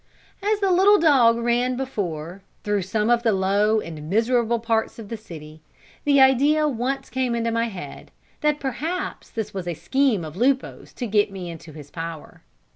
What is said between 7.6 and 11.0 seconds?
head that perhaps this was a scheme of Lupo's